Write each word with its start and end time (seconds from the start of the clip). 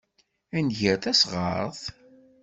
Ad 0.57 0.63
nger 0.65 0.95
tasɣart? 1.03 1.81